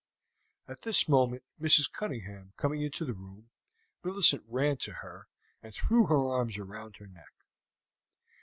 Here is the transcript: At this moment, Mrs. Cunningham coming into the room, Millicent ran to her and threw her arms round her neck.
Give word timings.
At 0.67 0.81
this 0.81 1.07
moment, 1.07 1.43
Mrs. 1.61 1.91
Cunningham 1.91 2.53
coming 2.57 2.81
into 2.81 3.05
the 3.05 3.13
room, 3.13 3.51
Millicent 4.03 4.43
ran 4.47 4.77
to 4.77 4.91
her 4.93 5.27
and 5.61 5.75
threw 5.75 6.07
her 6.07 6.25
arms 6.27 6.57
round 6.57 6.95
her 6.95 7.05
neck. 7.05 7.31